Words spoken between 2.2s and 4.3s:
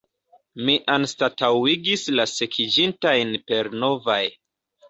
la sekiĝintajn per novaj.